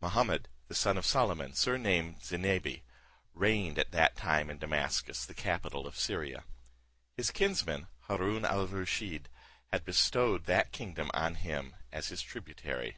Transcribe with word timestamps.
Mahummud, 0.00 0.46
the 0.68 0.74
son 0.74 0.96
of 0.96 1.04
Soliman, 1.04 1.52
surnamed 1.54 2.22
Zinebi, 2.22 2.84
reigned 3.34 3.78
at 3.78 3.90
that 3.92 4.16
time 4.16 4.48
at 4.48 4.60
Damascus, 4.60 5.26
the 5.26 5.34
capital 5.34 5.86
of 5.86 5.98
Syria. 5.98 6.44
His 7.18 7.30
kinsman, 7.30 7.86
Haroon 8.08 8.46
al 8.46 8.66
Rusheed, 8.66 9.26
had 9.70 9.84
bestowed 9.84 10.46
that 10.46 10.72
kingdom 10.72 11.10
on 11.12 11.34
him 11.34 11.76
as 11.92 12.08
his 12.08 12.22
tributary. 12.22 12.96